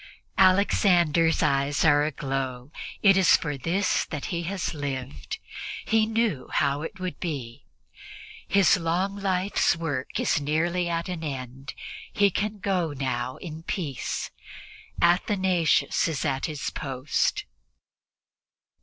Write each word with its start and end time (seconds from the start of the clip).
Alexander's 0.39 1.43
eyes 1.43 1.85
are 1.85 2.03
aglow; 2.05 2.71
it 3.03 3.15
is 3.15 3.37
for 3.37 3.55
this 3.55 4.03
that 4.05 4.25
he 4.33 4.41
has 4.41 4.73
lived; 4.73 5.37
he 5.85 6.07
knew 6.07 6.49
how 6.53 6.81
it 6.81 6.99
would 6.99 7.19
be. 7.19 7.67
His 8.47 8.77
long 8.77 9.15
life's 9.15 9.75
work 9.75 10.19
is 10.19 10.41
nearly 10.41 10.89
at 10.89 11.07
an 11.07 11.23
end; 11.23 11.75
he 12.11 12.31
can 12.31 12.57
go 12.57 12.93
now 12.93 13.37
in 13.37 13.61
peace. 13.61 14.31
Athanasius 15.03 16.07
is 16.07 16.25
at 16.25 16.47
his 16.47 16.71
post. 16.71 17.45